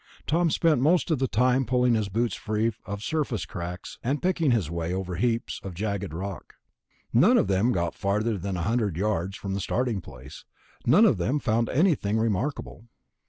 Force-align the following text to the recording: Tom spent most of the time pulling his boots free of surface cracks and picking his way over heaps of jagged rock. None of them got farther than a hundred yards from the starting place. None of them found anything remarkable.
Tom 0.25 0.49
spent 0.49 0.81
most 0.81 1.11
of 1.11 1.19
the 1.19 1.27
time 1.27 1.63
pulling 1.63 1.93
his 1.93 2.09
boots 2.09 2.33
free 2.33 2.71
of 2.87 3.03
surface 3.03 3.45
cracks 3.45 3.99
and 4.03 4.19
picking 4.19 4.49
his 4.49 4.67
way 4.67 4.91
over 4.91 5.15
heaps 5.17 5.61
of 5.63 5.75
jagged 5.75 6.11
rock. 6.11 6.55
None 7.13 7.37
of 7.37 7.45
them 7.45 7.71
got 7.71 7.93
farther 7.93 8.35
than 8.39 8.57
a 8.57 8.63
hundred 8.63 8.97
yards 8.97 9.37
from 9.37 9.53
the 9.53 9.59
starting 9.61 10.01
place. 10.01 10.43
None 10.87 11.05
of 11.05 11.17
them 11.19 11.37
found 11.37 11.69
anything 11.69 12.17
remarkable. 12.17 12.87